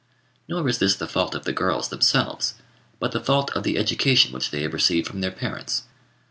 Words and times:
Nor 0.47 0.67
is 0.67 0.79
this 0.79 0.95
the 0.95 1.07
fault 1.07 1.35
of 1.35 1.43
the 1.43 1.53
girls 1.53 1.89
themselves, 1.89 2.55
but 2.99 3.11
the 3.11 3.23
fault 3.23 3.51
of 3.51 3.61
the 3.61 3.77
education 3.77 4.33
which 4.33 4.49
they 4.49 4.63
have 4.63 4.73
received 4.73 5.05
from 5.05 5.21
their 5.21 5.29
parents. 5.29 5.83